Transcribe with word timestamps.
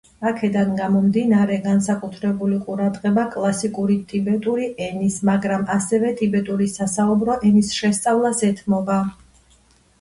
აქედან 0.27 0.69
გამომდინარე 0.77 1.57
განსაკუთრებული 1.65 2.57
ყურადღება 2.69 3.27
კლასიკური 3.37 3.99
ტიბეტური 4.13 4.71
ენის, 4.87 5.21
მაგრამ 5.31 5.69
ასევე 5.77 6.17
ტიბეტური 6.25 6.73
სასაუბრო 6.75 7.39
ენის 7.53 7.73
შესწავლას 7.81 8.45
ეთმობა. 8.53 9.01